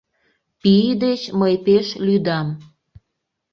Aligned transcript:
Пий 0.61 0.87
деч 1.03 1.21
мый 1.39 1.53
пеш 1.65 1.87
лӱдам... 2.05 2.47